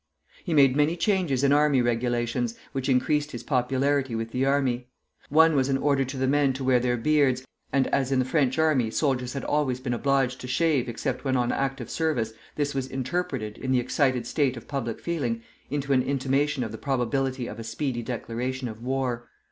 He 0.43 0.55
made 0.55 0.75
many 0.75 0.95
changes 0.97 1.43
in 1.43 1.53
army 1.53 1.79
regulations, 1.79 2.57
which 2.71 2.89
increased 2.89 3.33
his 3.33 3.43
popularity 3.43 4.15
with 4.15 4.31
the 4.31 4.45
army. 4.47 4.87
One 5.29 5.55
was 5.55 5.69
all 5.69 5.77
order 5.83 6.03
to 6.03 6.17
the 6.17 6.25
men 6.25 6.53
to 6.53 6.63
wear 6.63 6.79
their 6.79 6.97
beards, 6.97 7.45
and 7.71 7.85
as 7.89 8.11
in 8.11 8.17
the 8.17 8.25
French 8.25 8.57
army 8.57 8.89
soldiers 8.89 9.33
had 9.33 9.45
always 9.45 9.79
been 9.79 9.93
obliged 9.93 10.41
to 10.41 10.47
shave 10.47 10.89
except 10.89 11.23
when 11.23 11.37
on 11.37 11.51
active 11.51 11.91
service, 11.91 12.33
this 12.55 12.73
was 12.73 12.87
interpreted, 12.87 13.59
in 13.59 13.71
the 13.71 13.79
excited 13.79 14.25
state 14.25 14.57
of 14.57 14.67
public 14.67 14.99
feeling, 14.99 15.43
into 15.69 15.93
an 15.93 16.01
intimation 16.01 16.63
of 16.63 16.71
the 16.71 16.79
probability 16.79 17.45
of 17.45 17.59
a 17.59 17.63
speedy 17.63 18.01
declaration 18.01 18.67
of 18.67 18.81
war. 18.81 19.29